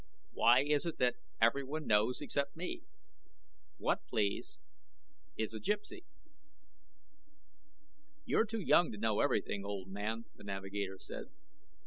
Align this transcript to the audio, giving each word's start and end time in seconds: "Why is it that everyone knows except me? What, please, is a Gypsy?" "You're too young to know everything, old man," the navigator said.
"Why 0.31 0.63
is 0.63 0.87
it 0.87 0.97
that 0.97 1.17
everyone 1.39 1.85
knows 1.85 2.21
except 2.21 2.55
me? 2.55 2.81
What, 3.77 3.99
please, 4.07 4.57
is 5.37 5.53
a 5.53 5.59
Gypsy?" 5.59 6.05
"You're 8.25 8.45
too 8.45 8.61
young 8.61 8.91
to 8.93 8.97
know 8.97 9.19
everything, 9.19 9.63
old 9.63 9.89
man," 9.89 10.25
the 10.33 10.43
navigator 10.43 10.97
said. 10.97 11.25